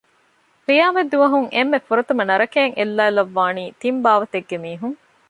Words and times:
ޤިޔާމަތްދުވަހުން 0.67 1.47
އެންމެ 1.55 1.79
ފުރަތަމަ 1.85 2.23
ނަރަކައަށް 2.29 2.77
އެއްލައިލައްވާނީ 2.77 3.63
ތިން 3.81 3.99
ބާވަތެއްގެ 4.03 4.57
މީހުން 4.63 4.97